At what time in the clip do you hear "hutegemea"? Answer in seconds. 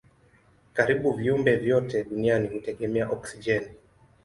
2.55-3.09